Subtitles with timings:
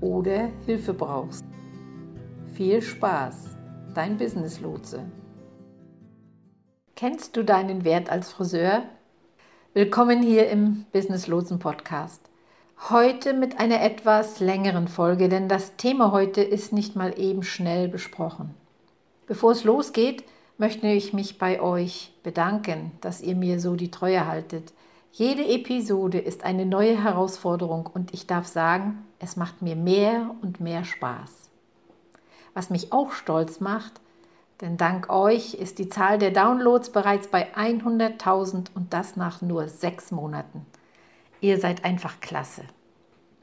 [0.00, 1.44] oder Hilfe brauchst.
[2.54, 3.56] Viel Spaß,
[3.94, 5.04] dein Business Lotse.
[6.96, 8.82] Kennst du deinen Wert als Friseur?
[9.72, 12.20] Willkommen hier im Business Lotsen Podcast.
[12.88, 17.88] Heute mit einer etwas längeren Folge, denn das Thema heute ist nicht mal eben schnell
[17.88, 18.54] besprochen.
[19.26, 20.24] Bevor es losgeht,
[20.58, 24.72] möchte ich mich bei euch bedanken, dass ihr mir so die Treue haltet.
[25.12, 30.60] Jede Episode ist eine neue Herausforderung und ich darf sagen, es macht mir mehr und
[30.60, 31.50] mehr Spaß.
[32.54, 34.00] Was mich auch stolz macht,
[34.60, 39.68] denn dank euch ist die Zahl der Downloads bereits bei 100.000 und das nach nur
[39.68, 40.64] sechs Monaten.
[41.40, 42.62] Ihr seid einfach klasse.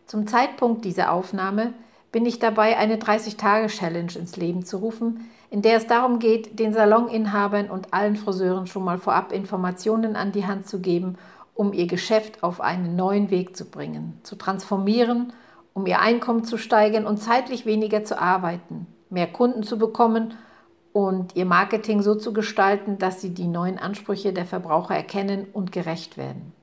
[0.06, 1.74] Zum Zeitpunkt dieser Aufnahme
[2.14, 6.74] bin ich dabei, eine 30-Tage-Challenge ins Leben zu rufen, in der es darum geht, den
[6.74, 11.18] Saloninhabern und allen Friseuren schon mal vorab Informationen an die Hand zu geben
[11.58, 15.34] um ihr Geschäft auf einen neuen Weg zu bringen, zu transformieren,
[15.74, 20.36] um ihr Einkommen zu steigern und zeitlich weniger zu arbeiten, mehr Kunden zu bekommen
[20.94, 25.72] und ihr Marketing so zu gestalten, dass sie die neuen Ansprüche der Verbraucher erkennen und
[25.72, 26.54] gerecht werden.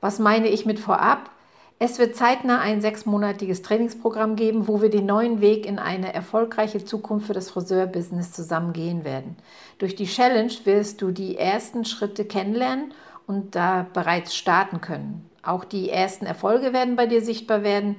[0.00, 1.30] Was meine ich mit vorab?
[1.78, 6.84] Es wird zeitnah ein sechsmonatiges Trainingsprogramm geben, wo wir den neuen Weg in eine erfolgreiche
[6.84, 9.36] Zukunft für das Friseurbusiness zusammen gehen werden.
[9.78, 12.92] Durch die Challenge wirst du die ersten Schritte kennenlernen
[13.26, 15.28] und da bereits starten können.
[15.42, 17.96] Auch die ersten Erfolge werden bei dir sichtbar werden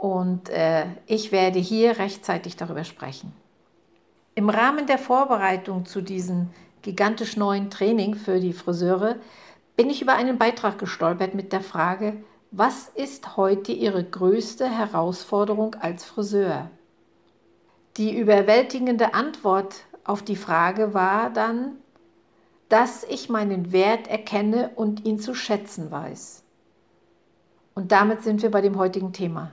[0.00, 3.32] und äh, ich werde hier rechtzeitig darüber sprechen.
[4.34, 6.48] Im Rahmen der Vorbereitung zu diesem
[6.80, 9.16] gigantisch neuen Training für die Friseure
[9.76, 12.14] bin ich über einen Beitrag gestolpert mit der Frage,
[12.50, 16.70] was ist heute Ihre größte Herausforderung als Friseur?
[17.96, 21.76] Die überwältigende Antwort auf die Frage war dann,
[22.72, 26.42] dass ich meinen Wert erkenne und ihn zu schätzen weiß.
[27.74, 29.52] Und damit sind wir bei dem heutigen Thema.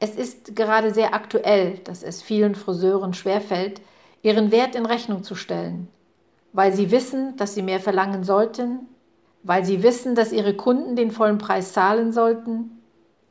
[0.00, 3.80] Es ist gerade sehr aktuell, dass es vielen Friseuren schwerfällt,
[4.22, 5.86] ihren Wert in Rechnung zu stellen,
[6.52, 8.88] weil sie wissen, dass sie mehr verlangen sollten,
[9.44, 12.82] weil sie wissen, dass ihre Kunden den vollen Preis zahlen sollten,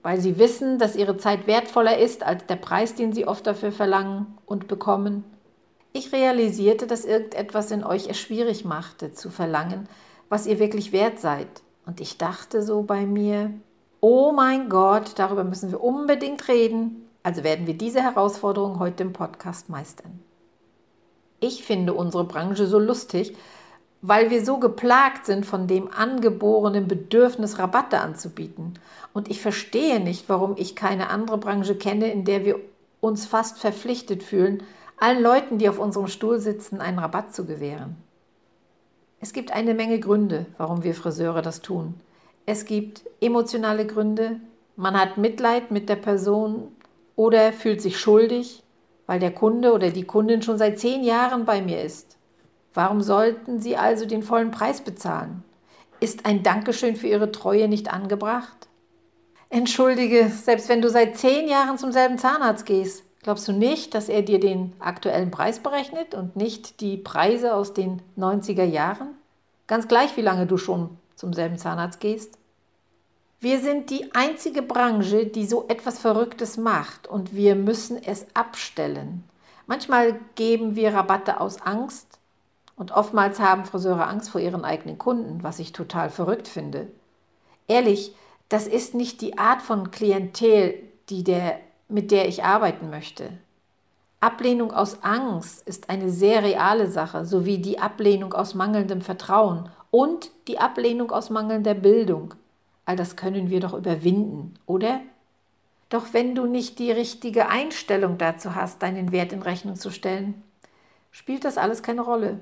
[0.02, 3.74] weil sie wissen, dass ihre Zeit wertvoller ist als der Preis, den sie oft dafür
[3.74, 5.26] verlangen und bekommen
[5.94, 9.88] ich realisierte, dass irgendetwas in euch es schwierig machte, zu verlangen,
[10.28, 11.48] was ihr wirklich wert seid.
[11.86, 13.52] Und ich dachte so bei mir,
[14.02, 17.08] oh mein Gott, darüber müssen wir unbedingt reden.
[17.22, 20.20] Also werden wir diese Herausforderung heute im Podcast meistern.
[21.40, 23.36] Ich finde unsere Branche so lustig,
[24.02, 28.80] weil wir so geplagt sind von dem angeborenen Bedürfnis, Rabatte anzubieten.
[29.14, 32.60] Und ich verstehe nicht, warum ich keine andere Branche kenne, in der wir
[33.00, 34.64] uns fast verpflichtet fühlen,
[35.04, 37.98] allen Leuten, die auf unserem Stuhl sitzen, einen Rabatt zu gewähren.
[39.20, 41.96] Es gibt eine Menge Gründe, warum wir Friseure das tun.
[42.46, 44.40] Es gibt emotionale Gründe,
[44.78, 46.72] man hat Mitleid mit der Person
[47.18, 48.64] oder fühlt sich schuldig,
[49.06, 52.18] weil der Kunde oder die Kundin schon seit zehn Jahren bei mir ist.
[52.74, 55.44] Warum sollten Sie also den vollen Preis bezahlen?
[56.00, 58.70] Ist ein Dankeschön für Ihre Treue nicht angebracht?
[59.50, 64.10] Entschuldige, selbst wenn du seit zehn Jahren zum selben Zahnarzt gehst, Glaubst du nicht, dass
[64.10, 69.16] er dir den aktuellen Preis berechnet und nicht die Preise aus den 90er Jahren?
[69.66, 72.38] Ganz gleich, wie lange du schon zum selben Zahnarzt gehst?
[73.40, 79.24] Wir sind die einzige Branche, die so etwas Verrücktes macht und wir müssen es abstellen.
[79.68, 82.20] Manchmal geben wir Rabatte aus Angst
[82.76, 86.88] und oftmals haben Friseure Angst vor ihren eigenen Kunden, was ich total verrückt finde.
[87.68, 88.14] Ehrlich,
[88.50, 90.76] das ist nicht die Art von Klientel,
[91.10, 91.60] die der
[91.94, 93.30] mit der ich arbeiten möchte.
[94.20, 100.32] Ablehnung aus Angst ist eine sehr reale Sache, sowie die Ablehnung aus mangelndem Vertrauen und
[100.48, 102.34] die Ablehnung aus mangelnder Bildung.
[102.86, 105.02] All das können wir doch überwinden, oder?
[105.90, 110.42] Doch wenn du nicht die richtige Einstellung dazu hast, deinen Wert in Rechnung zu stellen,
[111.12, 112.40] spielt das alles keine Rolle.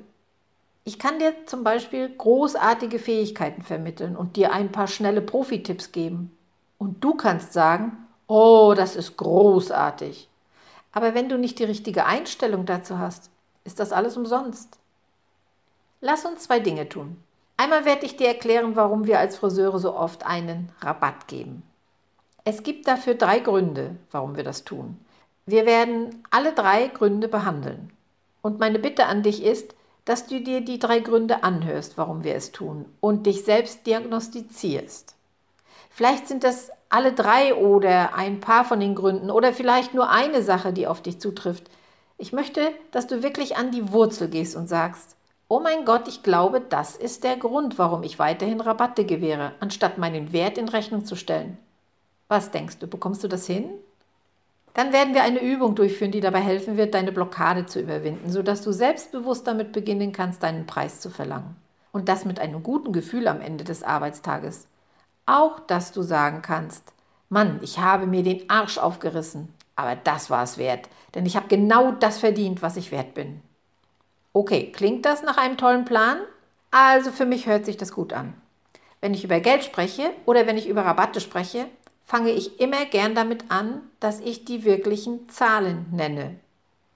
[0.85, 6.31] Ich kann dir zum Beispiel großartige Fähigkeiten vermitteln und dir ein paar schnelle Profi-Tipps geben.
[6.77, 7.97] Und du kannst sagen,
[8.31, 10.29] oh, das ist großartig.
[10.93, 13.29] Aber wenn du nicht die richtige Einstellung dazu hast,
[13.65, 14.79] ist das alles umsonst.
[15.99, 17.21] Lass uns zwei Dinge tun.
[17.57, 21.63] Einmal werde ich dir erklären, warum wir als Friseure so oft einen Rabatt geben.
[22.43, 24.97] Es gibt dafür drei Gründe, warum wir das tun.
[25.45, 27.91] Wir werden alle drei Gründe behandeln.
[28.41, 29.75] Und meine Bitte an dich ist,
[30.05, 35.15] dass du dir die drei Gründe anhörst, warum wir es tun und dich selbst diagnostizierst.
[35.91, 40.43] Vielleicht sind das alle drei oder ein paar von den Gründen oder vielleicht nur eine
[40.43, 41.69] Sache, die auf dich zutrifft.
[42.17, 45.15] Ich möchte, dass du wirklich an die Wurzel gehst und sagst,
[45.47, 49.97] oh mein Gott, ich glaube, das ist der Grund, warum ich weiterhin Rabatte gewähre, anstatt
[49.97, 51.57] meinen Wert in Rechnung zu stellen.
[52.27, 53.69] Was denkst du, bekommst du das hin?
[54.73, 58.61] Dann werden wir eine Übung durchführen, die dabei helfen wird, deine Blockade zu überwinden, sodass
[58.61, 61.55] du selbstbewusst damit beginnen kannst, deinen Preis zu verlangen.
[61.91, 64.67] Und das mit einem guten Gefühl am Ende des Arbeitstages.
[65.25, 66.83] Auch, dass du sagen kannst,
[67.29, 71.47] Mann, ich habe mir den Arsch aufgerissen, aber das war es wert, denn ich habe
[71.47, 73.41] genau das verdient, was ich wert bin.
[74.33, 76.17] Okay, klingt das nach einem tollen Plan?
[76.71, 78.33] Also für mich hört sich das gut an.
[79.01, 81.67] Wenn ich über Geld spreche oder wenn ich über Rabatte spreche,
[82.05, 86.35] fange ich immer gern damit an, dass ich die wirklichen Zahlen nenne.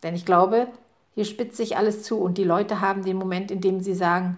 [0.04, 0.68] Denn ich glaube,
[1.13, 4.38] hier spitzt sich alles zu und die Leute haben den Moment, in dem sie sagen,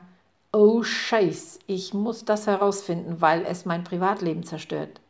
[0.52, 5.02] oh Scheiß, ich muss das herausfinden, weil es mein Privatleben zerstört.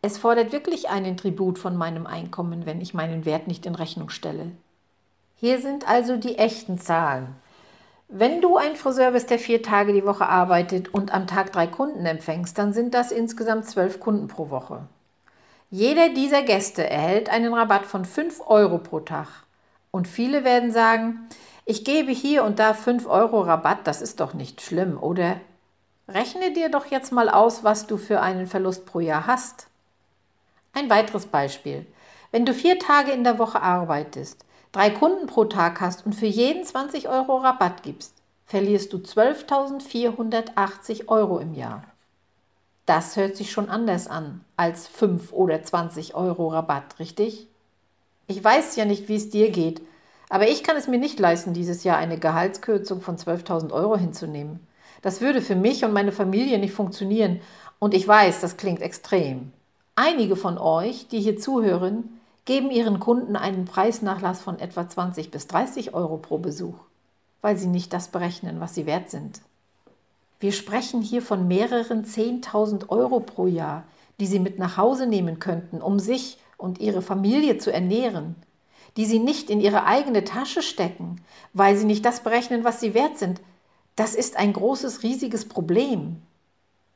[0.00, 4.10] Es fordert wirklich einen Tribut von meinem Einkommen, wenn ich meinen Wert nicht in Rechnung
[4.10, 4.52] stelle.
[5.36, 7.34] Hier sind also die echten Zahlen.
[8.08, 11.66] Wenn du ein Friseur bist, der vier Tage die Woche arbeitet und am Tag drei
[11.66, 14.86] Kunden empfängst, dann sind das insgesamt zwölf Kunden pro Woche.
[15.70, 19.28] Jeder dieser Gäste erhält einen Rabatt von 5 Euro pro Tag.
[19.90, 21.28] Und viele werden sagen,
[21.68, 25.38] ich gebe hier und da 5 Euro Rabatt, das ist doch nicht schlimm, oder?
[26.08, 29.66] Rechne dir doch jetzt mal aus, was du für einen Verlust pro Jahr hast.
[30.72, 31.84] Ein weiteres Beispiel.
[32.30, 36.24] Wenn du vier Tage in der Woche arbeitest, drei Kunden pro Tag hast und für
[36.24, 38.14] jeden 20 Euro Rabatt gibst,
[38.46, 41.84] verlierst du 12.480 Euro im Jahr.
[42.86, 47.46] Das hört sich schon anders an als 5 oder 20 Euro Rabatt, richtig?
[48.26, 49.82] Ich weiß ja nicht, wie es dir geht,
[50.28, 54.60] aber ich kann es mir nicht leisten, dieses Jahr eine Gehaltskürzung von 12.000 Euro hinzunehmen.
[55.02, 57.40] Das würde für mich und meine Familie nicht funktionieren
[57.78, 59.52] und ich weiß, das klingt extrem.
[59.94, 65.46] Einige von euch, die hier zuhören, geben ihren Kunden einen Preisnachlass von etwa 20 bis
[65.46, 66.78] 30 Euro pro Besuch,
[67.42, 69.42] weil sie nicht das berechnen, was sie wert sind.
[70.40, 73.84] Wir sprechen hier von mehreren 10.000 Euro pro Jahr,
[74.20, 78.36] die Sie mit nach Hause nehmen könnten, um sich und Ihre Familie zu ernähren,
[78.96, 81.20] die Sie nicht in Ihre eigene Tasche stecken,
[81.52, 83.40] weil Sie nicht das berechnen, was Sie wert sind.
[83.96, 86.22] Das ist ein großes, riesiges Problem.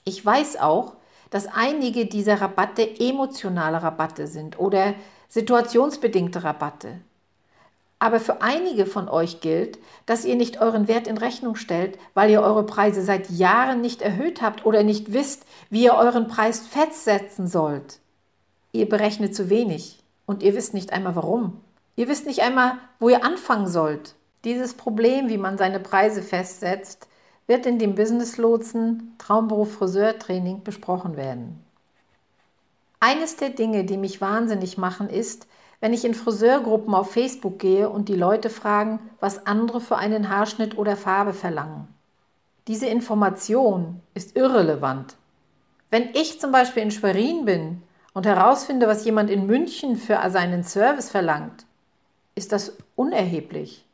[0.04, 0.94] Ich weiß auch,
[1.30, 4.94] dass einige dieser Rabatte emotionale Rabatte sind oder
[5.28, 7.00] situationsbedingte Rabatte.
[7.98, 12.30] Aber für einige von euch gilt, dass ihr nicht euren Wert in Rechnung stellt, weil
[12.30, 16.66] ihr eure Preise seit Jahren nicht erhöht habt oder nicht wisst, wie ihr euren Preis
[16.66, 18.00] festsetzen sollt.
[18.72, 21.60] Ihr berechnet zu wenig und ihr wisst nicht einmal warum.
[21.94, 24.14] Ihr wisst nicht einmal, wo ihr anfangen sollt.
[24.44, 27.06] Dieses Problem, wie man seine Preise festsetzt,
[27.46, 31.62] wird in dem Business Lotsen Traumberuf Friseur Training besprochen werden.
[32.98, 35.46] Eines der Dinge, die mich wahnsinnig machen, ist,
[35.80, 40.28] wenn ich in Friseurgruppen auf Facebook gehe und die Leute fragen, was andere für einen
[40.28, 41.88] Haarschnitt oder Farbe verlangen.
[42.68, 45.16] Diese Information ist irrelevant.
[45.90, 47.82] Wenn ich zum Beispiel in Schwerin bin
[48.14, 51.66] und herausfinde, was jemand in München für seinen Service verlangt,
[52.34, 53.84] ist das unerheblich.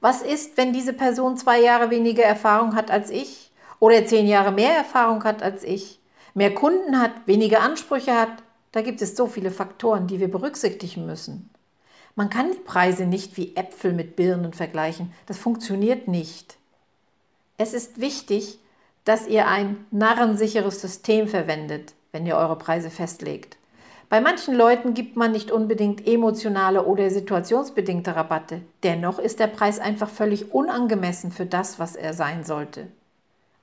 [0.00, 4.52] Was ist, wenn diese Person zwei Jahre weniger Erfahrung hat als ich oder zehn Jahre
[4.52, 6.00] mehr Erfahrung hat als ich,
[6.34, 11.06] mehr Kunden hat, weniger Ansprüche hat, da gibt es so viele Faktoren, die wir berücksichtigen
[11.06, 11.48] müssen.
[12.16, 15.12] Man kann die Preise nicht wie Äpfel mit Birnen vergleichen.
[15.26, 16.56] Das funktioniert nicht.
[17.56, 18.58] Es ist wichtig,
[19.04, 23.56] dass ihr ein narrensicheres System verwendet, wenn ihr eure Preise festlegt.
[24.08, 28.60] Bei manchen Leuten gibt man nicht unbedingt emotionale oder situationsbedingte Rabatte.
[28.82, 32.88] Dennoch ist der Preis einfach völlig unangemessen für das, was er sein sollte.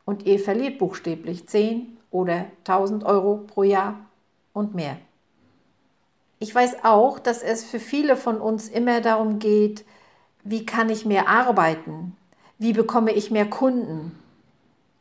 [0.05, 3.99] Und ihr verliert buchstäblich 10 oder 1000 Euro pro Jahr
[4.53, 4.97] und mehr.
[6.39, 9.85] Ich weiß auch, dass es für viele von uns immer darum geht,
[10.43, 12.17] wie kann ich mehr arbeiten?
[12.57, 14.17] Wie bekomme ich mehr Kunden?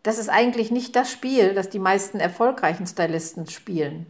[0.03, 4.07] Das ist eigentlich nicht das Spiel, das die meisten erfolgreichen Stylisten spielen.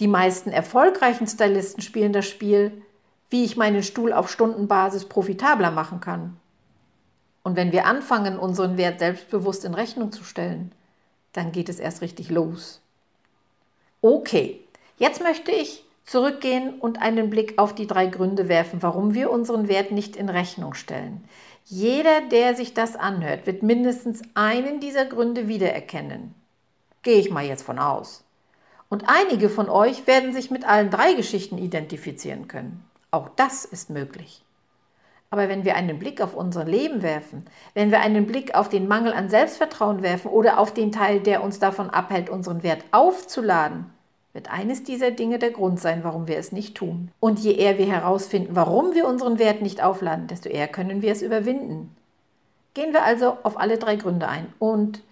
[0.00, 2.72] Die meisten erfolgreichen Stylisten spielen das Spiel,
[3.30, 6.36] wie ich meinen Stuhl auf Stundenbasis profitabler machen kann.
[7.42, 10.72] Und wenn wir anfangen, unseren Wert selbstbewusst in Rechnung zu stellen,
[11.32, 12.80] dann geht es erst richtig los.
[14.00, 14.60] Okay,
[14.98, 19.68] jetzt möchte ich zurückgehen und einen Blick auf die drei Gründe werfen, warum wir unseren
[19.68, 21.24] Wert nicht in Rechnung stellen.
[21.64, 26.34] Jeder, der sich das anhört, wird mindestens einen dieser Gründe wiedererkennen.
[27.02, 28.24] Gehe ich mal jetzt von aus.
[28.92, 32.84] Und einige von euch werden sich mit allen drei Geschichten identifizieren können.
[33.10, 34.44] Auch das ist möglich.
[35.30, 38.88] Aber wenn wir einen Blick auf unser Leben werfen, wenn wir einen Blick auf den
[38.88, 43.86] Mangel an Selbstvertrauen werfen oder auf den Teil, der uns davon abhält, unseren Wert aufzuladen,
[44.34, 47.10] wird eines dieser Dinge der Grund sein, warum wir es nicht tun.
[47.18, 51.12] Und je eher wir herausfinden, warum wir unseren Wert nicht aufladen, desto eher können wir
[51.12, 51.96] es überwinden.
[52.74, 55.02] Gehen wir also auf alle drei Gründe ein und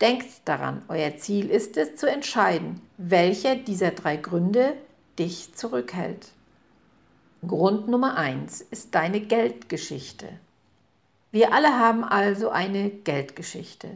[0.00, 4.74] denkt daran, euer Ziel ist es zu entscheiden, welcher dieser drei Gründe
[5.18, 6.32] dich zurückhält.
[7.46, 10.28] Grund Nummer eins ist deine Geldgeschichte.
[11.30, 13.88] Wir alle haben also eine Geldgeschichte.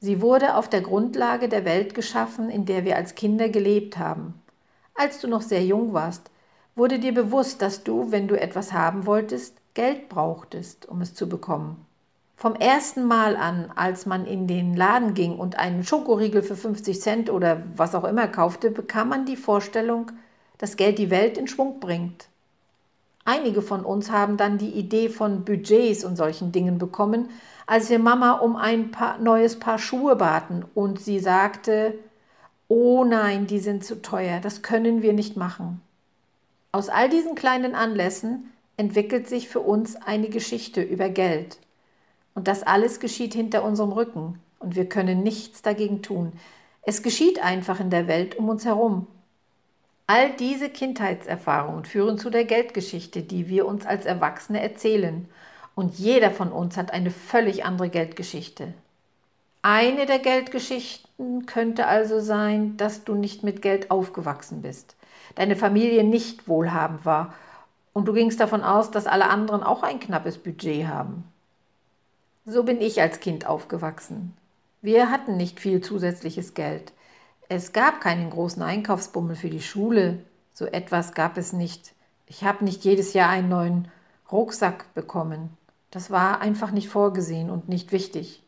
[0.00, 4.34] Sie wurde auf der Grundlage der Welt geschaffen, in der wir als Kinder gelebt haben.
[4.94, 6.30] Als du noch sehr jung warst,
[6.74, 11.28] wurde dir bewusst, dass du, wenn du etwas haben wolltest, Geld brauchtest, um es zu
[11.28, 11.86] bekommen.
[12.42, 17.00] Vom ersten Mal an, als man in den Laden ging und einen Schokoriegel für 50
[17.00, 20.10] Cent oder was auch immer kaufte, bekam man die Vorstellung,
[20.58, 22.26] dass Geld die Welt in Schwung bringt.
[23.24, 27.28] Einige von uns haben dann die Idee von Budgets und solchen Dingen bekommen,
[27.68, 31.94] als wir Mama um ein paar, neues Paar Schuhe baten und sie sagte,
[32.66, 35.80] oh nein, die sind zu teuer, das können wir nicht machen.
[36.72, 41.58] Aus all diesen kleinen Anlässen entwickelt sich für uns eine Geschichte über Geld.
[42.34, 46.32] Und das alles geschieht hinter unserem Rücken und wir können nichts dagegen tun.
[46.82, 49.06] Es geschieht einfach in der Welt um uns herum.
[50.06, 55.28] All diese Kindheitserfahrungen führen zu der Geldgeschichte, die wir uns als Erwachsene erzählen
[55.74, 58.74] und jeder von uns hat eine völlig andere Geldgeschichte.
[59.62, 64.96] Eine der Geldgeschichten könnte also sein, dass du nicht mit Geld aufgewachsen bist,
[65.36, 67.34] deine Familie nicht wohlhabend war
[67.92, 71.31] und du gingst davon aus, dass alle anderen auch ein knappes Budget haben.
[72.44, 74.36] So bin ich als Kind aufgewachsen.
[74.80, 76.92] Wir hatten nicht viel zusätzliches Geld.
[77.48, 80.24] Es gab keinen großen Einkaufsbummel für die Schule.
[80.52, 81.94] So etwas gab es nicht.
[82.26, 83.88] Ich habe nicht jedes Jahr einen neuen
[84.32, 85.56] Rucksack bekommen.
[85.92, 88.42] Das war einfach nicht vorgesehen und nicht wichtig.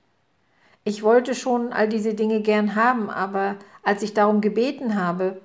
[0.83, 5.41] Ich wollte schon all diese Dinge gern haben, aber als ich darum gebeten habe,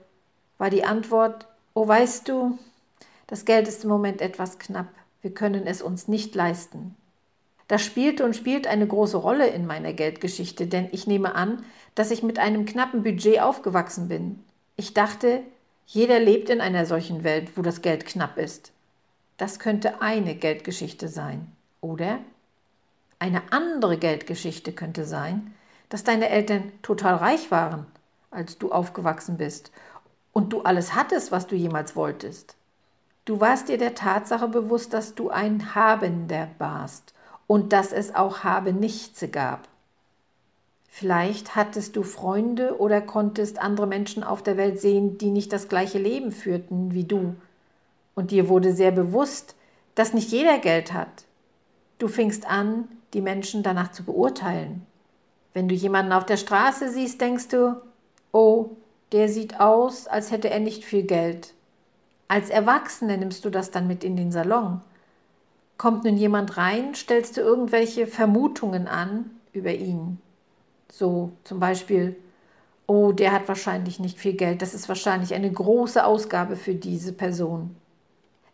[0.58, 2.58] war die Antwort, oh weißt du,
[3.27, 4.89] das Geld ist im Moment etwas knapp,
[5.22, 6.96] wir können es uns nicht leisten.
[7.69, 12.09] Das spielte und spielt eine große Rolle in meiner Geldgeschichte, denn ich nehme an, dass
[12.09, 14.43] ich mit einem knappen Budget aufgewachsen bin.
[14.75, 15.43] Ich dachte,
[15.85, 18.71] jeder lebt in einer solchen Welt, wo das Geld knapp ist.
[19.38, 21.51] Das könnte eine Geldgeschichte sein.
[21.79, 22.17] Oder
[23.19, 25.53] eine andere Geldgeschichte könnte sein,
[25.89, 27.85] dass deine Eltern total reich waren,
[28.31, 29.71] als du aufgewachsen bist
[30.33, 32.55] und du alles hattest, was du jemals wolltest.
[33.25, 37.13] Du warst dir der Tatsache bewusst, dass du ein Habender warst
[37.50, 39.68] und dass es auch Habe nichts gab.
[40.88, 45.68] Vielleicht hattest du Freunde oder konntest andere Menschen auf der Welt sehen, die nicht das
[45.68, 47.36] gleiche Leben führten wie du.
[48.15, 49.56] Und dir wurde sehr bewusst,
[49.96, 51.25] dass nicht jeder Geld hat,
[52.00, 54.86] Du fingst an, die Menschen danach zu beurteilen.
[55.53, 57.82] Wenn du jemanden auf der Straße siehst, denkst du,
[58.32, 58.70] oh,
[59.12, 61.53] der sieht aus, als hätte er nicht viel Geld.
[62.29, 64.79] Als Erwachsene nimmst du das dann mit in den Salon.
[65.79, 70.19] Kommt nun jemand rein, stellst du irgendwelche Vermutungen an über ihn.
[70.91, 72.17] So zum Beispiel,
[72.86, 77.13] oh, der hat wahrscheinlich nicht viel Geld, das ist wahrscheinlich eine große Ausgabe für diese
[77.13, 77.77] Person.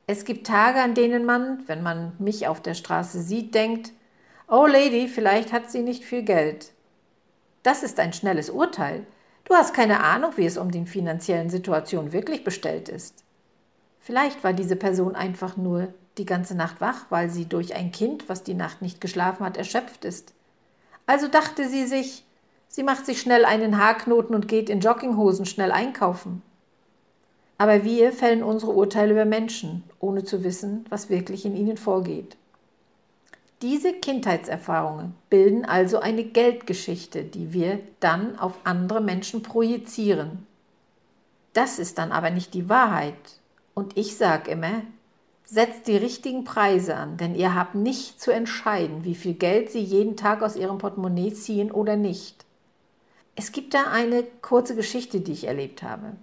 [0.05, 3.91] Es gibt Tage, an denen man, wenn man mich auf der Straße sieht, denkt,
[4.47, 6.73] oh Lady, vielleicht hat sie nicht viel Geld.
[7.63, 9.03] Das ist ein schnelles Urteil.
[9.45, 13.23] Du hast keine Ahnung, wie es um die finanziellen Situation wirklich bestellt ist.
[13.99, 18.29] Vielleicht war diese Person einfach nur die ganze Nacht wach, weil sie durch ein Kind,
[18.29, 20.33] was die Nacht nicht geschlafen hat, erschöpft ist.
[21.05, 22.23] Also dachte sie sich,
[22.67, 26.41] sie macht sich schnell einen Haarknoten und geht in Jogginghosen schnell einkaufen.
[27.57, 32.35] Aber wir fällen unsere Urteile über Menschen, ohne zu wissen, was wirklich in ihnen vorgeht.
[33.61, 40.45] Diese Kindheitserfahrungen bilden also eine Geldgeschichte, die wir dann auf andere Menschen projizieren.
[41.53, 43.15] Das ist dann aber nicht die Wahrheit.
[43.73, 44.81] Und ich sage immer,
[45.45, 49.81] setzt die richtigen Preise an, denn ihr habt nicht zu entscheiden, wie viel Geld sie
[49.81, 52.45] jeden Tag aus ihrem Portemonnaie ziehen oder nicht.
[53.35, 56.13] Es gibt da eine kurze Geschichte, die ich erlebt habe.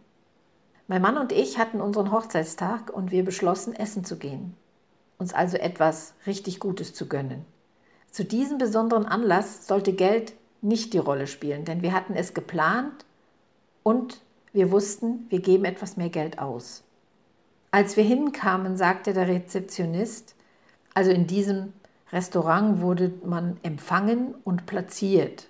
[0.88, 4.55] Mein Mann und ich hatten unseren Hochzeitstag und wir beschlossen, essen zu gehen.
[5.19, 7.45] Uns also etwas richtig Gutes zu gönnen.
[8.11, 13.05] Zu diesem besonderen Anlass sollte Geld nicht die Rolle spielen, denn wir hatten es geplant
[13.83, 14.21] und
[14.52, 16.83] wir wussten, wir geben etwas mehr Geld aus.
[17.73, 20.37] Als wir hinkamen, sagte der Rezeptionist,
[20.93, 21.73] also in diesem
[22.12, 25.49] Restaurant wurde man empfangen und platziert.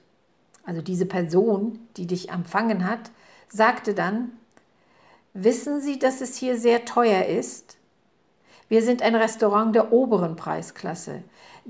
[0.64, 3.11] Also diese Person, die dich empfangen hat,
[3.49, 4.31] sagte dann,
[5.35, 7.76] wissen Sie, dass es hier sehr teuer ist?
[8.69, 11.25] Wir sind ein Restaurant der oberen Preisklasse.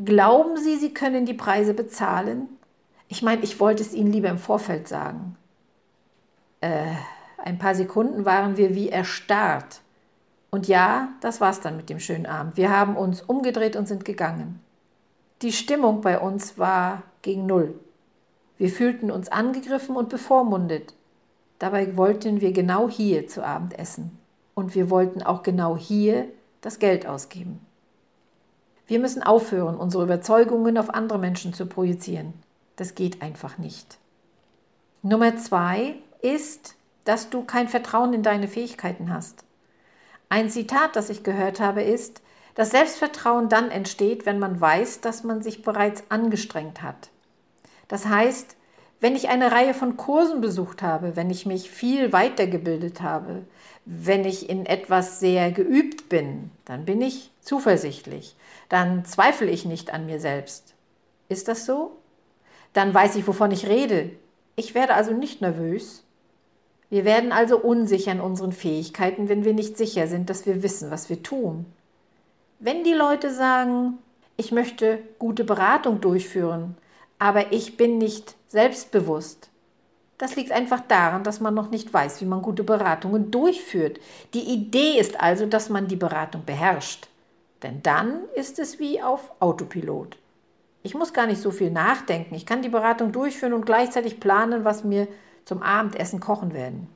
[0.05, 2.47] Glauben Sie, Sie können die Preise bezahlen?
[3.09, 5.35] Ich meine, ich wollte es Ihnen lieber im Vorfeld sagen.
[6.61, 6.93] Äh,
[7.39, 9.81] ein paar Sekunden waren wir wie erstarrt.
[10.55, 12.59] Und ja, das war's dann mit dem schönen Abend.
[12.59, 14.61] Wir haben uns umgedreht und sind gegangen.
[15.41, 17.75] Die Stimmung bei uns war gegen Null.
[18.59, 20.95] Wir fühlten uns angegriffen und bevormundet.
[21.59, 24.19] Dabei wollten wir genau hier zu Abend essen.
[24.55, 26.29] Und wir wollten auch genau hier
[26.61, 27.65] das Geld ausgeben.
[28.87, 32.35] Wir müssen aufhören, unsere Überzeugungen auf andere Menschen zu projizieren.
[32.77, 33.97] Das geht einfach nicht.
[35.01, 39.45] Nummer zwei ist, dass du kein Vertrauen in deine Fähigkeiten hast.
[40.33, 42.23] Ein Zitat, das ich gehört habe, ist,
[42.55, 47.11] dass Selbstvertrauen dann entsteht, wenn man weiß, dass man sich bereits angestrengt hat.
[47.87, 48.57] Das heißt,
[48.99, 53.43] wenn ich eine Reihe von Kursen besucht habe, wenn ich mich viel weitergebildet habe,
[53.85, 58.35] wenn ich in etwas sehr geübt bin, dann bin ich zuversichtlich.
[58.71, 60.73] Dann zweifle ich nicht an mir selbst.
[61.29, 61.99] Ist das so?
[62.73, 64.09] Dann weiß ich, wovon ich rede.
[64.57, 66.02] Ich werde also nicht nervös,
[66.93, 70.91] wir werden also unsicher in unseren Fähigkeiten, wenn wir nicht sicher sind, dass wir wissen,
[70.91, 71.65] was wir tun.
[72.59, 73.97] Wenn die Leute sagen,
[74.37, 76.77] ich möchte gute Beratung durchführen,
[77.19, 79.49] aber ich bin nicht selbstbewusst,
[80.19, 83.99] das liegt einfach daran, dass man noch nicht weiß, wie man gute Beratungen durchführt.
[84.35, 87.09] Die Idee ist also, dass man die Beratung beherrscht.
[87.63, 90.19] Denn dann ist es wie auf Autopilot.
[90.83, 92.35] Ich muss gar nicht so viel nachdenken.
[92.35, 95.09] Ich kann die Beratung durchführen und gleichzeitig planen, was mir
[95.45, 96.89] zum Abendessen kochen werden.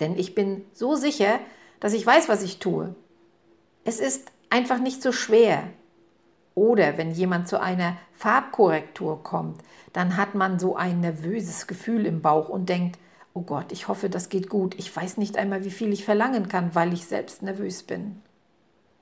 [0.00, 1.38] Denn ich bin so sicher,
[1.80, 2.94] dass ich weiß, was ich tue.
[3.84, 5.64] Es ist einfach nicht so schwer.
[6.54, 9.60] Oder wenn jemand zu einer Farbkorrektur kommt,
[9.92, 12.98] dann hat man so ein nervöses Gefühl im Bauch und denkt,
[13.34, 14.74] oh Gott, ich hoffe, das geht gut.
[14.78, 18.22] Ich weiß nicht einmal, wie viel ich verlangen kann, weil ich selbst nervös bin.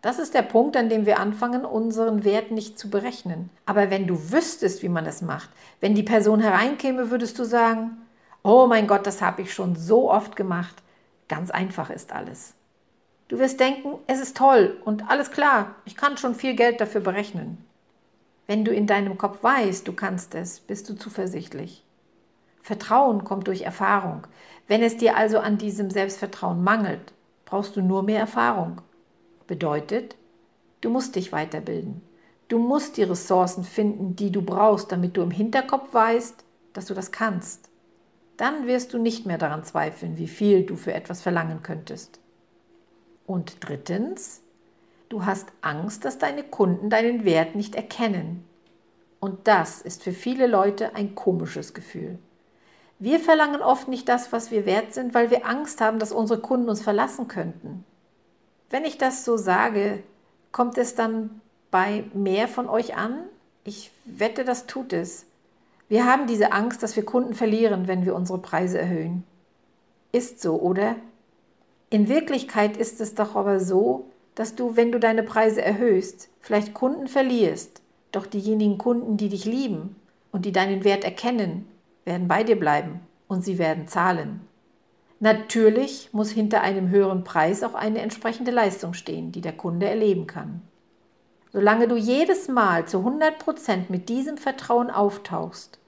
[0.00, 3.50] Das ist der Punkt, an dem wir anfangen, unseren Wert nicht zu berechnen.
[3.66, 7.98] Aber wenn du wüsstest, wie man es macht, wenn die Person hereinkäme, würdest du sagen,
[8.44, 10.82] Oh mein Gott, das habe ich schon so oft gemacht.
[11.28, 12.54] Ganz einfach ist alles.
[13.28, 17.00] Du wirst denken, es ist toll und alles klar, ich kann schon viel Geld dafür
[17.00, 17.64] berechnen.
[18.48, 21.84] Wenn du in deinem Kopf weißt, du kannst es, bist du zuversichtlich.
[22.62, 24.26] Vertrauen kommt durch Erfahrung.
[24.66, 27.12] Wenn es dir also an diesem Selbstvertrauen mangelt,
[27.44, 28.80] brauchst du nur mehr Erfahrung.
[29.46, 30.16] Bedeutet,
[30.80, 32.02] du musst dich weiterbilden.
[32.48, 36.94] Du musst die Ressourcen finden, die du brauchst, damit du im Hinterkopf weißt, dass du
[36.94, 37.71] das kannst
[38.36, 42.20] dann wirst du nicht mehr daran zweifeln, wie viel du für etwas verlangen könntest.
[43.26, 44.42] Und drittens,
[45.08, 48.44] du hast Angst, dass deine Kunden deinen Wert nicht erkennen.
[49.20, 52.18] Und das ist für viele Leute ein komisches Gefühl.
[52.98, 56.40] Wir verlangen oft nicht das, was wir wert sind, weil wir Angst haben, dass unsere
[56.40, 57.84] Kunden uns verlassen könnten.
[58.70, 60.02] Wenn ich das so sage,
[60.50, 61.40] kommt es dann
[61.70, 63.24] bei mehr von euch an?
[63.64, 65.26] Ich wette, das tut es.
[65.92, 69.24] Wir haben diese Angst, dass wir Kunden verlieren, wenn wir unsere Preise erhöhen.
[70.10, 70.96] Ist so, oder?
[71.90, 76.72] In Wirklichkeit ist es doch aber so, dass du, wenn du deine Preise erhöhst, vielleicht
[76.72, 79.94] Kunden verlierst, doch diejenigen Kunden, die dich lieben
[80.30, 81.68] und die deinen Wert erkennen,
[82.06, 84.40] werden bei dir bleiben und sie werden zahlen.
[85.20, 90.26] Natürlich muss hinter einem höheren Preis auch eine entsprechende Leistung stehen, die der Kunde erleben
[90.26, 90.62] kann.
[91.52, 95.80] Solange du jedes Mal zu 100 Prozent mit diesem Vertrauen auftauchst,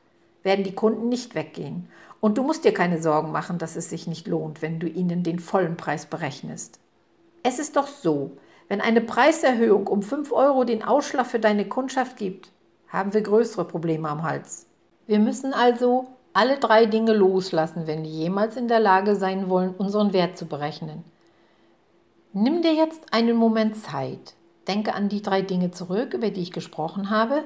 [0.44, 1.88] werden die Kunden nicht weggehen.
[2.20, 5.24] Und du musst dir keine Sorgen machen, dass es sich nicht lohnt, wenn du ihnen
[5.24, 6.78] den vollen Preis berechnest.
[7.42, 8.30] Es ist doch so,
[8.68, 12.50] wenn eine Preiserhöhung um 5 Euro den Ausschlag für deine Kundschaft gibt,
[12.88, 14.66] haben wir größere Probleme am Hals.
[15.06, 19.74] Wir müssen also alle drei Dinge loslassen, wenn wir jemals in der Lage sein wollen,
[19.76, 21.04] unseren Wert zu berechnen.
[22.32, 24.34] Nimm dir jetzt einen Moment Zeit.
[24.66, 27.44] Denke an die drei Dinge zurück, über die ich gesprochen habe,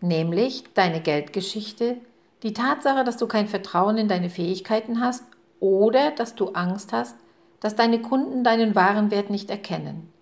[0.00, 1.96] nämlich deine Geldgeschichte,
[2.42, 5.24] die Tatsache, dass du kein Vertrauen in deine Fähigkeiten hast
[5.60, 7.16] oder dass du Angst hast,
[7.60, 10.12] dass deine Kunden deinen wahren Wert nicht erkennen.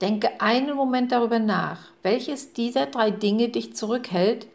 [0.00, 4.46] Denke einen Moment darüber nach, welches dieser drei Dinge dich zurückhält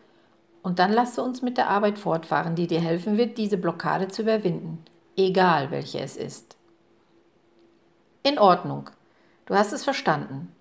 [0.62, 4.24] und dann lasse uns mit der Arbeit fortfahren, die dir helfen wird, diese Blockade zu
[4.24, 4.84] überwinden,
[5.16, 6.58] egal welche es ist.
[8.24, 8.90] In Ordnung.
[9.46, 10.54] Du hast es verstanden.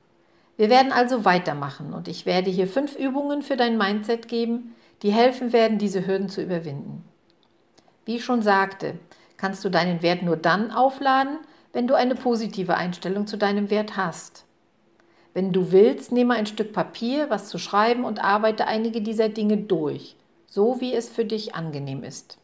[0.57, 5.13] Wir werden also weitermachen und ich werde hier fünf Übungen für dein Mindset geben, die
[5.13, 7.05] helfen werden, diese Hürden zu überwinden.
[8.05, 8.99] Wie ich schon sagte,
[9.37, 11.39] kannst du deinen Wert nur dann aufladen,
[11.73, 14.45] wenn du eine positive Einstellung zu deinem Wert hast.
[15.35, 19.57] Wenn du willst, nehme ein Stück Papier, was zu schreiben und arbeite einige dieser Dinge
[19.57, 22.39] durch, so wie es für dich angenehm ist.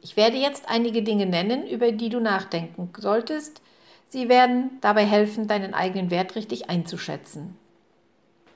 [0.00, 3.60] Ich werde jetzt einige Dinge nennen, über die du nachdenken solltest.
[4.08, 7.56] Sie werden dabei helfen, deinen eigenen Wert richtig einzuschätzen.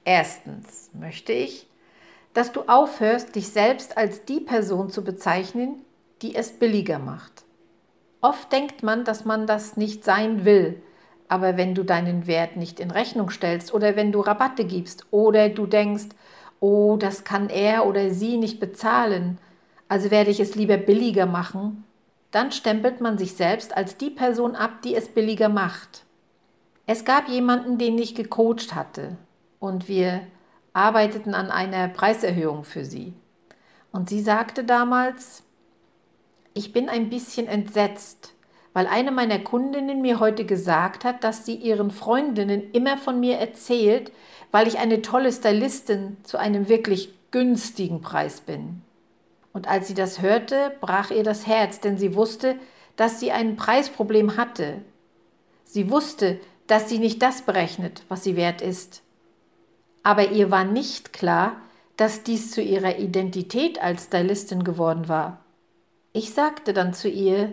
[0.05, 1.68] Erstens möchte ich,
[2.35, 5.83] dass du aufhörst, dich selbst als die Person zu bezeichnen,
[6.23, 7.45] die es billiger macht.
[8.21, 10.83] Oft denkt man, dass man das nicht sein will,
[11.29, 15.49] aber wenn du deinen Wert nicht in Rechnung stellst oder wenn du Rabatte gibst oder
[15.49, 16.09] du denkst,
[16.61, 19.39] oh, das kann er oder sie nicht bezahlen,
[19.89, 21.85] also werde ich es lieber billiger machen,
[22.31, 26.05] dann stempelt man sich selbst als die Person ab, die es billiger macht.
[26.87, 29.17] Es gab jemanden, den ich gecoacht hatte
[29.61, 30.23] und wir
[30.79, 33.13] arbeiteten an einer Preiserhöhung für sie.
[33.91, 35.43] Und sie sagte damals,
[36.55, 38.35] ich bin ein bisschen entsetzt,
[38.73, 43.39] weil eine meiner Kundinnen mir heute gesagt hat, dass sie ihren Freundinnen immer von mir
[43.39, 44.13] erzählt,
[44.53, 48.83] weil ich eine tolle Stylistin zu einem wirklich günstigen Preis bin.
[49.53, 52.57] Und als sie das hörte, brach ihr das Herz, denn sie wusste,
[52.95, 54.83] dass sie ein Preisproblem hatte.
[55.65, 56.39] Sie wusste,
[56.69, 59.03] dass sie nicht das berechnet, was sie wert ist.
[60.03, 61.57] Aber ihr war nicht klar,
[61.97, 65.45] dass dies zu ihrer Identität als Stylistin geworden war.
[66.13, 67.53] Ich sagte dann zu ihr,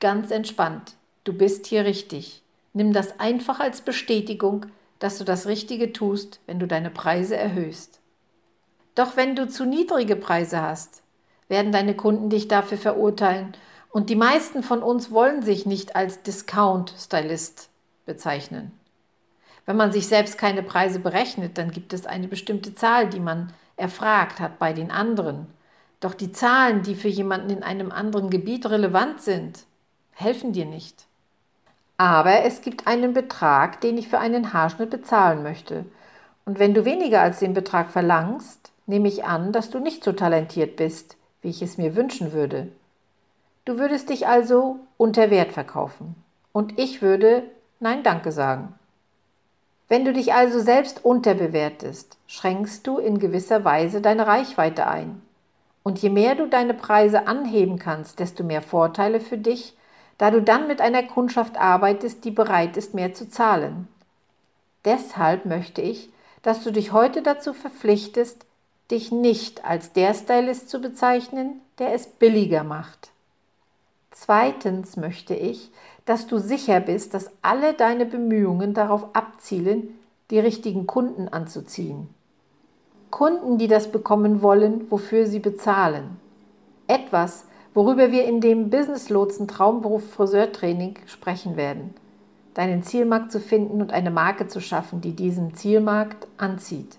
[0.00, 2.42] ganz entspannt, du bist hier richtig.
[2.72, 4.66] Nimm das einfach als Bestätigung,
[4.98, 8.00] dass du das Richtige tust, wenn du deine Preise erhöhst.
[8.94, 11.02] Doch wenn du zu niedrige Preise hast,
[11.48, 13.54] werden deine Kunden dich dafür verurteilen
[13.90, 17.70] und die meisten von uns wollen sich nicht als Discount-Stylist
[18.06, 18.77] bezeichnen.
[19.68, 23.52] Wenn man sich selbst keine Preise berechnet, dann gibt es eine bestimmte Zahl, die man
[23.76, 25.46] erfragt hat bei den anderen
[26.00, 29.64] doch die Zahlen, die für jemanden in einem anderen Gebiet relevant sind,
[30.12, 31.06] helfen dir nicht.
[31.96, 35.84] Aber es gibt einen Betrag, den ich für einen Haarschnitt bezahlen möchte.
[36.44, 40.12] Und wenn du weniger als den Betrag verlangst, nehme ich an, dass du nicht so
[40.12, 42.68] talentiert bist, wie ich es mir wünschen würde.
[43.64, 46.14] Du würdest dich also unter Wert verkaufen.
[46.52, 47.42] Und ich würde
[47.80, 48.77] Nein Danke sagen.
[49.88, 55.22] Wenn du dich also selbst unterbewertest, schränkst du in gewisser Weise deine Reichweite ein.
[55.82, 59.74] Und je mehr du deine Preise anheben kannst, desto mehr Vorteile für dich,
[60.18, 63.88] da du dann mit einer Kundschaft arbeitest, die bereit ist, mehr zu zahlen.
[64.84, 66.10] Deshalb möchte ich,
[66.42, 68.44] dass du dich heute dazu verpflichtest,
[68.90, 73.10] dich nicht als der Stylist zu bezeichnen, der es billiger macht.
[74.10, 75.70] Zweitens möchte ich,
[76.08, 79.98] dass du sicher bist, dass alle deine Bemühungen darauf abzielen,
[80.30, 82.08] die richtigen Kunden anzuziehen.
[83.10, 86.16] Kunden, die das bekommen wollen, wofür sie bezahlen.
[86.86, 91.92] Etwas, worüber wir in dem Business Lotsen Traumberuf Friseurtraining sprechen werden.
[92.54, 96.96] Deinen Zielmarkt zu finden und eine Marke zu schaffen, die diesen Zielmarkt anzieht.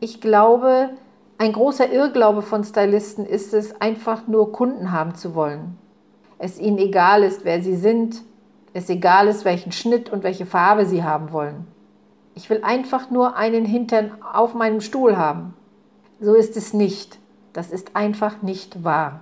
[0.00, 0.88] Ich glaube,
[1.36, 5.76] ein großer Irrglaube von Stylisten ist es, einfach nur Kunden haben zu wollen.
[6.38, 8.22] Es ihnen egal ist, wer sie sind,
[8.72, 11.66] es egal ist, welchen Schnitt und welche Farbe sie haben wollen.
[12.34, 15.54] Ich will einfach nur einen Hintern auf meinem Stuhl haben.
[16.20, 17.18] So ist es nicht.
[17.52, 19.20] Das ist einfach nicht wahr.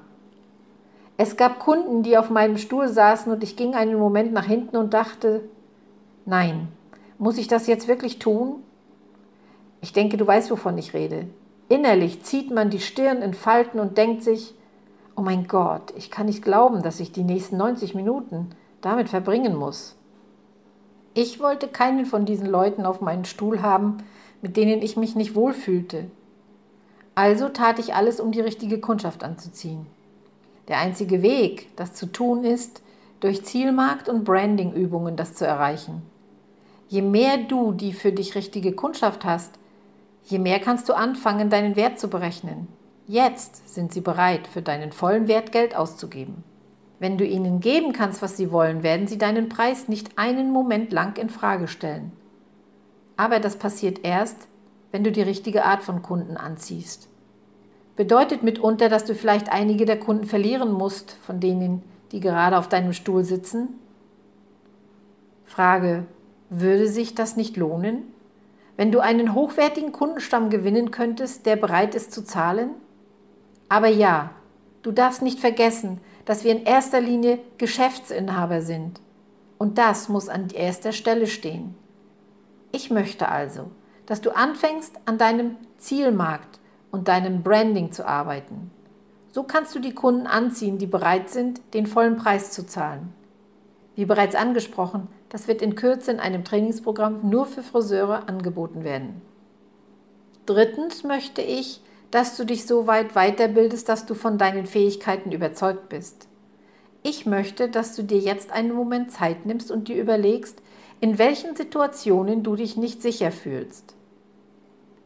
[1.18, 4.76] Es gab Kunden, die auf meinem Stuhl saßen und ich ging einen Moment nach hinten
[4.76, 5.42] und dachte,
[6.24, 6.68] nein,
[7.18, 8.62] muss ich das jetzt wirklich tun?
[9.82, 11.26] Ich denke, du weißt, wovon ich rede.
[11.68, 14.54] Innerlich zieht man die Stirn in Falten und denkt sich,
[15.16, 19.56] oh mein Gott, ich kann nicht glauben, dass ich die nächsten 90 Minuten damit verbringen
[19.56, 19.96] muss.
[21.14, 23.98] Ich wollte keinen von diesen Leuten auf meinen Stuhl haben,
[24.40, 26.10] mit denen ich mich nicht wohlfühlte.
[27.14, 29.86] Also tat ich alles, um die richtige Kundschaft anzuziehen.
[30.68, 32.82] Der einzige Weg, das zu tun, ist,
[33.20, 36.02] durch Zielmarkt- und Brandingübungen das zu erreichen.
[36.88, 39.58] Je mehr du die für dich richtige Kundschaft hast,
[40.24, 42.68] je mehr kannst du anfangen, deinen Wert zu berechnen.
[43.08, 46.44] Jetzt sind sie bereit, für deinen vollen Wert Geld auszugeben.
[47.00, 50.92] Wenn du ihnen geben kannst, was sie wollen, werden sie deinen Preis nicht einen Moment
[50.92, 52.12] lang in Frage stellen.
[53.16, 54.46] Aber das passiert erst,
[54.92, 57.08] wenn du die richtige Art von Kunden anziehst.
[57.96, 62.68] Bedeutet mitunter, dass du vielleicht einige der Kunden verlieren musst, von denen, die gerade auf
[62.68, 63.80] deinem Stuhl sitzen?
[65.44, 66.06] Frage,
[66.50, 68.02] würde sich das nicht lohnen?
[68.76, 72.70] Wenn du einen hochwertigen Kundenstamm gewinnen könntest, der bereit ist zu zahlen?
[73.72, 74.32] Aber ja,
[74.82, 79.00] du darfst nicht vergessen, dass wir in erster Linie Geschäftsinhaber sind.
[79.56, 81.74] Und das muss an erster Stelle stehen.
[82.70, 83.70] Ich möchte also,
[84.04, 88.70] dass du anfängst, an deinem Zielmarkt und deinem Branding zu arbeiten.
[89.30, 93.14] So kannst du die Kunden anziehen, die bereit sind, den vollen Preis zu zahlen.
[93.94, 99.22] Wie bereits angesprochen, das wird in Kürze in einem Trainingsprogramm nur für Friseure angeboten werden.
[100.44, 101.80] Drittens möchte ich,
[102.12, 106.28] dass du dich so weit weiterbildest, dass du von deinen Fähigkeiten überzeugt bist.
[107.02, 110.62] Ich möchte, dass du dir jetzt einen Moment Zeit nimmst und dir überlegst,
[111.00, 113.96] in welchen Situationen du dich nicht sicher fühlst.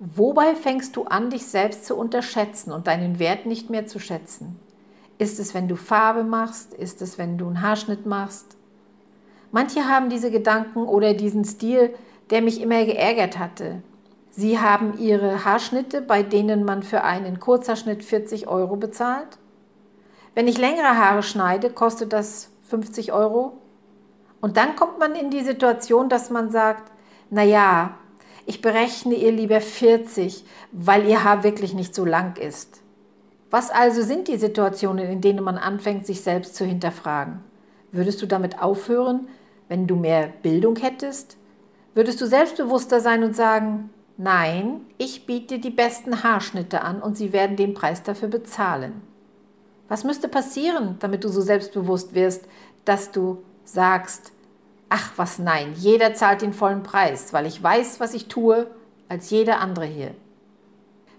[0.00, 4.58] Wobei fängst du an, dich selbst zu unterschätzen und deinen Wert nicht mehr zu schätzen?
[5.16, 6.74] Ist es, wenn du Farbe machst?
[6.74, 8.56] Ist es, wenn du einen Haarschnitt machst?
[9.52, 11.94] Manche haben diese Gedanken oder diesen Stil,
[12.30, 13.80] der mich immer geärgert hatte.
[14.38, 19.38] Sie haben ihre Haarschnitte, bei denen man für einen Kurzhaarschnitt 40 Euro bezahlt.
[20.34, 23.56] Wenn ich längere Haare schneide, kostet das 50 Euro.
[24.42, 26.92] Und dann kommt man in die Situation, dass man sagt,
[27.30, 27.94] naja,
[28.44, 32.82] ich berechne ihr lieber 40, weil ihr Haar wirklich nicht so lang ist.
[33.50, 37.40] Was also sind die Situationen, in denen man anfängt, sich selbst zu hinterfragen?
[37.90, 39.28] Würdest du damit aufhören,
[39.68, 41.38] wenn du mehr Bildung hättest?
[41.94, 47.32] Würdest du selbstbewusster sein und sagen, nein, ich biete die besten Haarschnitte an und sie
[47.32, 49.02] werden den Preis dafür bezahlen?
[49.88, 52.46] Was müsste passieren, damit du so selbstbewusst wirst,
[52.84, 54.32] dass du sagst,
[54.88, 58.68] Ach was nein, jeder zahlt den vollen Preis, weil ich weiß, was ich tue,
[59.08, 60.14] als jeder andere hier.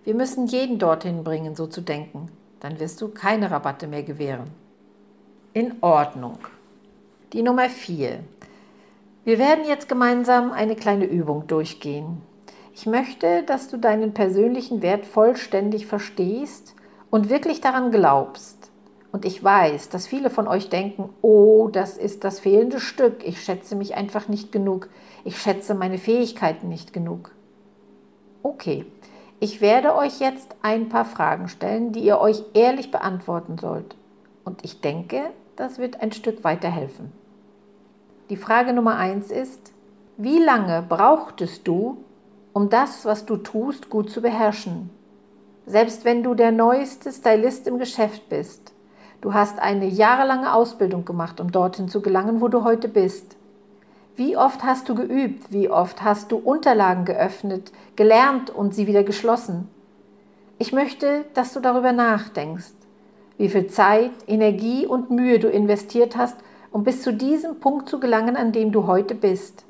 [0.06, 2.32] Wir müssen jeden dorthin bringen, so zu denken.
[2.62, 4.50] Dann wirst du keine Rabatte mehr gewähren.
[5.54, 6.40] In Ordnung.
[7.34, 8.20] Die Nummer 4.
[9.26, 12.22] Wir werden jetzt gemeinsam eine kleine Übung durchgehen.
[12.80, 16.76] Ich möchte, dass du deinen persönlichen Wert vollständig verstehst
[17.10, 18.70] und wirklich daran glaubst.
[19.12, 23.26] Und ich weiß, dass viele von euch denken, oh, das ist das fehlende Stück.
[23.26, 24.90] Ich schätze mich einfach nicht genug.
[25.26, 27.32] Ich schätze meine Fähigkeiten nicht genug.
[28.44, 28.86] Okay,
[29.40, 33.96] ich werde euch jetzt ein paar Fragen stellen, die ihr euch ehrlich beantworten sollt.
[34.46, 37.12] Und ich denke, das wird ein Stück weiterhelfen.
[38.30, 39.74] Die Frage Nummer eins ist,
[40.18, 42.04] wie lange brauchtest du,
[42.58, 44.90] um das, was du tust, gut zu beherrschen?
[45.66, 48.74] Selbst wenn du der neueste Stylist im Geschäft bist,
[49.20, 53.36] Du hast eine jahrelange Ausbildung gemacht, um dorthin zu gelangen, wo du heute bist.
[54.16, 55.52] Wie oft hast du geübt?
[55.52, 59.70] Wie oft hast du Unterlagen geöffnet, gelernt und sie wieder geschlossen?
[60.60, 62.74] Ich möchte, dass du darüber nachdenkst,
[63.38, 66.38] wie viel Zeit, Energie und Mühe du investiert hast,
[66.72, 69.64] um bis zu diesem Punkt zu gelangen, an dem du heute bist.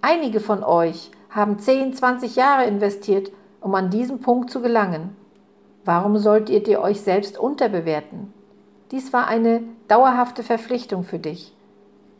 [0.00, 5.16] Einige von euch haben 10, 20 Jahre investiert, um an diesen Punkt zu gelangen.
[5.84, 8.32] Warum solltet ihr euch selbst unterbewerten?
[8.90, 11.56] Dies war eine dauerhafte Verpflichtung für dich.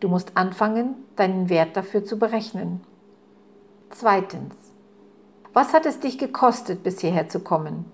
[0.00, 2.80] Du musst anfangen, deinen Wert dafür zu berechnen.
[3.90, 4.56] Zweitens.
[5.52, 7.84] Was hat es dich gekostet, bis hierher zu kommen?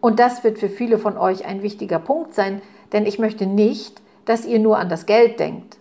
[0.00, 2.60] Und das wird für viele von euch ein wichtiger Punkt sein,
[2.92, 5.78] denn ich möchte nicht, dass ihr nur an das Geld denkt.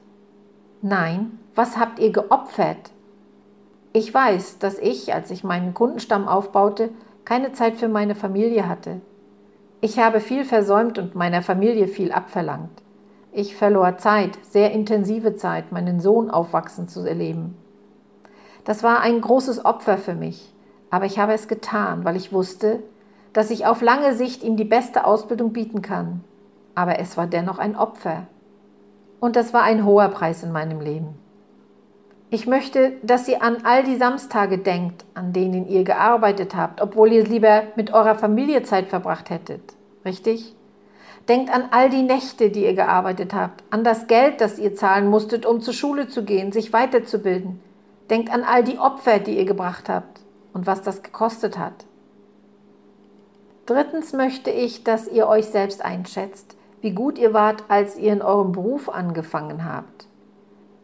[0.81, 2.92] Nein, was habt ihr geopfert?
[3.95, 6.89] Ich weiß, dass ich, als ich meinen Kundenstamm aufbaute,
[7.25, 9.01] keine Zeit für meine Familie hatte.
[9.81, 12.81] Ich habe viel versäumt und meiner Familie viel abverlangt.
[13.31, 17.55] Ich verlor Zeit, sehr intensive Zeit, meinen Sohn aufwachsen zu erleben.
[18.63, 20.51] Das war ein großes Opfer für mich,
[20.89, 22.79] aber ich habe es getan, weil ich wusste,
[23.31, 26.23] dass ich auf lange Sicht ihm die beste Ausbildung bieten kann.
[26.73, 28.25] Aber es war dennoch ein Opfer.
[29.19, 31.22] Und das war ein hoher Preis in meinem Leben.
[32.33, 37.11] Ich möchte, dass ihr an all die Samstage denkt, an denen ihr gearbeitet habt, obwohl
[37.11, 39.61] ihr lieber mit eurer Familie Zeit verbracht hättet.
[40.03, 40.55] Richtig?
[41.29, 45.11] Denkt an all die Nächte, die ihr gearbeitet habt, an das Geld, das ihr zahlen
[45.11, 47.61] musstet, um zur Schule zu gehen, sich weiterzubilden.
[48.09, 50.21] Denkt an all die Opfer, die ihr gebracht habt
[50.53, 51.85] und was das gekostet hat.
[53.67, 58.23] Drittens möchte ich, dass ihr euch selbst einschätzt, wie gut ihr wart, als ihr in
[58.23, 60.07] eurem Beruf angefangen habt.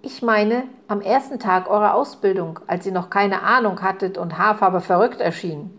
[0.02, 4.80] Ich meine, am ersten Tag eurer Ausbildung, als ihr noch keine Ahnung hattet und Haarfarbe
[4.80, 5.78] verrückt erschien.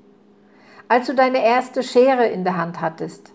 [0.89, 3.33] Als du deine erste Schere in der Hand hattest.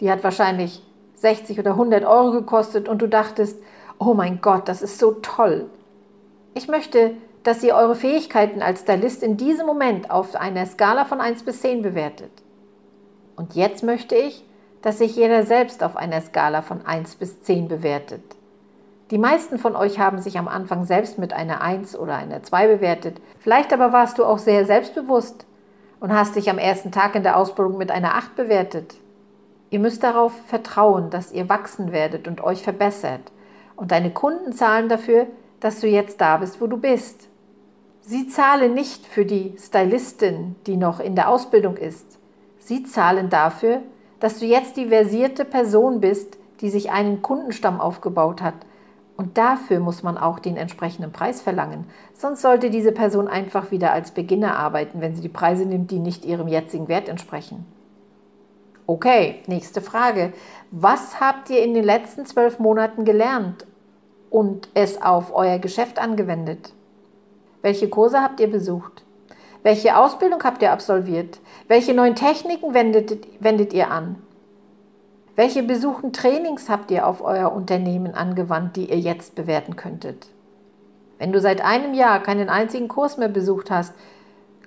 [0.00, 0.82] Die hat wahrscheinlich
[1.14, 3.62] 60 oder 100 Euro gekostet und du dachtest,
[3.98, 5.70] oh mein Gott, das ist so toll.
[6.54, 7.12] Ich möchte,
[7.44, 11.60] dass ihr eure Fähigkeiten als Stylist in diesem Moment auf einer Skala von 1 bis
[11.60, 12.32] 10 bewertet.
[13.36, 14.44] Und jetzt möchte ich,
[14.82, 18.37] dass sich jeder selbst auf einer Skala von 1 bis 10 bewertet.
[19.10, 22.66] Die meisten von euch haben sich am Anfang selbst mit einer 1 oder einer 2
[22.66, 23.22] bewertet.
[23.38, 25.46] Vielleicht aber warst du auch sehr selbstbewusst
[25.98, 28.96] und hast dich am ersten Tag in der Ausbildung mit einer 8 bewertet.
[29.70, 33.32] Ihr müsst darauf vertrauen, dass ihr wachsen werdet und euch verbessert.
[33.76, 35.26] Und deine Kunden zahlen dafür,
[35.60, 37.28] dass du jetzt da bist, wo du bist.
[38.02, 42.18] Sie zahlen nicht für die Stylistin, die noch in der Ausbildung ist.
[42.58, 43.80] Sie zahlen dafür,
[44.20, 48.54] dass du jetzt die versierte Person bist, die sich einen Kundenstamm aufgebaut hat.
[49.18, 51.86] Und dafür muss man auch den entsprechenden Preis verlangen.
[52.14, 55.98] Sonst sollte diese Person einfach wieder als Beginner arbeiten, wenn sie die Preise nimmt, die
[55.98, 57.66] nicht ihrem jetzigen Wert entsprechen.
[58.86, 60.32] Okay, nächste Frage.
[60.70, 63.66] Was habt ihr in den letzten zwölf Monaten gelernt
[64.30, 66.72] und es auf euer Geschäft angewendet?
[67.60, 69.02] Welche Kurse habt ihr besucht?
[69.64, 71.40] Welche Ausbildung habt ihr absolviert?
[71.66, 74.22] Welche neuen Techniken wendet, wendet ihr an?
[75.38, 80.26] Welche besuchten Trainings habt ihr auf euer Unternehmen angewandt, die ihr jetzt bewerten könntet?
[81.18, 83.94] Wenn du seit einem Jahr keinen einzigen Kurs mehr besucht hast,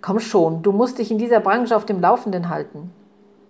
[0.01, 2.89] komm schon, du musst dich in dieser Branche auf dem Laufenden halten.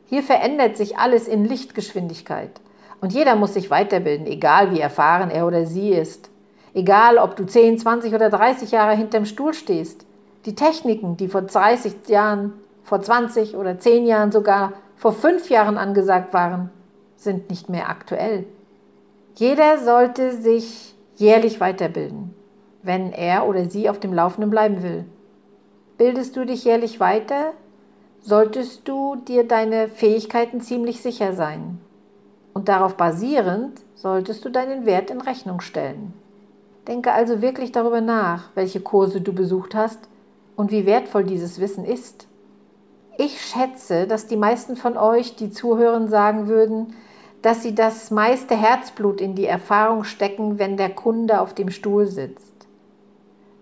[0.07, 2.59] Hier verändert sich alles in Lichtgeschwindigkeit.
[3.01, 6.31] Und jeder muss sich weiterbilden, egal wie erfahren er oder sie ist.
[6.73, 10.07] Egal, ob du 10, 20 oder 30 Jahre hinterm Stuhl stehst.
[10.45, 15.77] Die Techniken, die vor 30 Jahren, vor 20 oder 10 Jahren sogar vor 5 Jahren
[15.77, 16.71] angesagt waren,
[17.21, 18.45] sind nicht mehr aktuell.
[19.35, 22.33] Jeder sollte sich jährlich weiterbilden,
[22.83, 25.05] wenn er oder sie auf dem Laufenden bleiben will.
[25.97, 27.53] Bildest du dich jährlich weiter,
[28.21, 31.79] solltest du dir deine Fähigkeiten ziemlich sicher sein.
[32.53, 36.13] Und darauf basierend solltest du deinen Wert in Rechnung stellen.
[36.87, 39.99] Denke also wirklich darüber nach, welche Kurse du besucht hast
[40.55, 42.27] und wie wertvoll dieses Wissen ist.
[43.17, 46.95] Ich schätze, dass die meisten von euch, die zuhören, sagen würden,
[47.41, 52.05] dass sie das meiste Herzblut in die Erfahrung stecken, wenn der Kunde auf dem Stuhl
[52.05, 52.67] sitzt.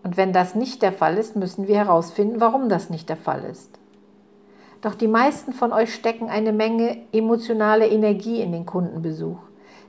[0.04, 3.44] Und wenn das nicht der Fall ist, müssen wir herausfinden, warum das nicht der Fall
[3.44, 3.80] ist.
[4.82, 9.38] Doch die meisten von euch stecken eine Menge emotionale Energie in den Kundenbesuch.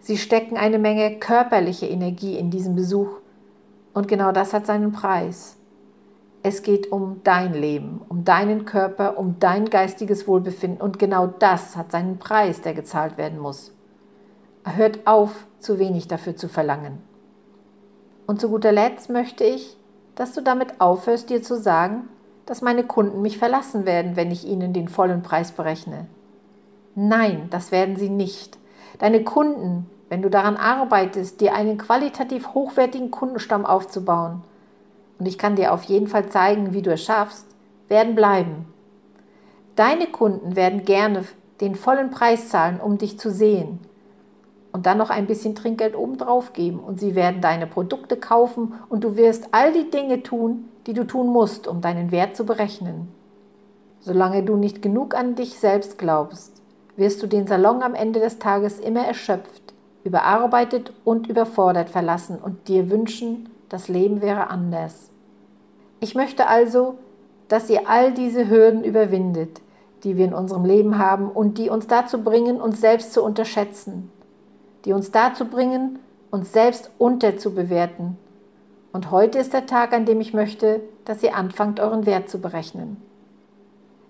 [0.00, 3.08] Sie stecken eine Menge körperliche Energie in diesen Besuch.
[3.92, 5.56] Und genau das hat seinen Preis.
[6.42, 10.80] Es geht um dein Leben, um deinen Körper, um dein geistiges Wohlbefinden.
[10.80, 13.72] Und genau das hat seinen Preis, der gezahlt werden muss.
[14.64, 16.98] Hört auf, zu wenig dafür zu verlangen.
[18.26, 19.76] Und zu guter Letzt möchte ich,
[20.14, 22.08] dass du damit aufhörst, dir zu sagen,
[22.46, 26.06] dass meine Kunden mich verlassen werden, wenn ich ihnen den vollen Preis berechne.
[26.94, 28.58] Nein, das werden sie nicht.
[28.98, 34.42] Deine Kunden, wenn du daran arbeitest, dir einen qualitativ hochwertigen Kundenstamm aufzubauen,
[35.18, 37.46] und ich kann dir auf jeden Fall zeigen, wie du es schaffst,
[37.88, 38.66] werden bleiben.
[39.76, 41.24] Deine Kunden werden gerne
[41.60, 43.80] den vollen Preis zahlen, um dich zu sehen,
[44.72, 49.02] und dann noch ein bisschen Trinkgeld obendrauf geben und sie werden deine Produkte kaufen und
[49.02, 53.08] du wirst all die Dinge tun, die du tun musst, um deinen Wert zu berechnen.
[54.00, 56.62] Solange du nicht genug an dich selbst glaubst,
[56.96, 62.68] wirst du den Salon am Ende des Tages immer erschöpft, überarbeitet und überfordert verlassen und
[62.68, 65.10] dir wünschen, das Leben wäre anders.
[66.00, 66.94] Ich möchte also,
[67.48, 69.60] dass ihr all diese Hürden überwindet,
[70.04, 74.10] die wir in unserem Leben haben und die uns dazu bringen, uns selbst zu unterschätzen
[74.84, 75.98] die uns dazu bringen,
[76.30, 78.16] uns selbst unterzubewerten.
[78.92, 82.40] Und heute ist der Tag, an dem ich möchte, dass ihr anfangt, euren Wert zu
[82.40, 82.96] berechnen.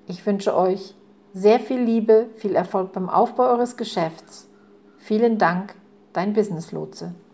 [0.07, 0.95] Ich wünsche euch
[1.33, 4.49] sehr viel Liebe, viel Erfolg beim Aufbau eures Geschäfts.
[4.99, 5.75] Vielen Dank,
[6.13, 7.15] dein Business Lotse.